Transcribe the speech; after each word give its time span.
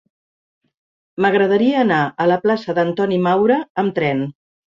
M'agradaria 1.25 1.83
anar 1.83 1.99
a 2.25 2.27
la 2.31 2.39
plaça 2.45 2.77
d'Antoni 2.79 3.21
Maura 3.29 3.59
amb 3.83 3.97
tren. 4.01 4.27